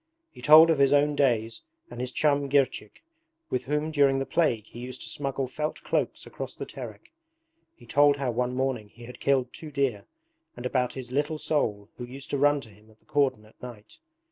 [0.31, 3.03] He told of his own days and his chum Girchik,
[3.51, 7.13] with whom during the plague he used to smuggle felt cloaks across the Terek.
[7.75, 10.05] He told how one morning he had killed two deer,
[10.57, 13.61] and about his 'little soul' who used to run to him at the cordon at
[13.61, 13.99] night.